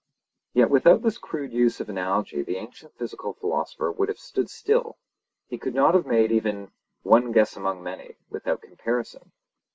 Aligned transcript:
Yet 0.55 0.71
without 0.71 1.03
this 1.03 1.19
crude 1.19 1.53
use 1.53 1.79
of 1.79 1.87
analogy 1.87 2.41
the 2.41 2.55
ancient 2.57 2.95
physical 2.97 3.33
philosopher 3.35 3.91
would 3.91 4.09
have 4.09 4.17
stood 4.17 4.49
still; 4.49 4.97
he 5.47 5.59
could 5.59 5.75
not 5.75 5.93
have 5.93 6.07
made 6.07 6.31
even 6.31 6.71
'one 7.03 7.31
guess 7.31 7.55
among 7.55 7.83
many' 7.83 8.15
without 8.27 8.63
comparison. 8.63 9.31